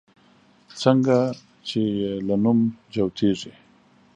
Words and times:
څنگه 0.79 1.19
چې 1.67 1.81
يې 1.99 2.11
له 2.27 2.35
نوم 2.43 2.59
جوتېږي 2.93 3.53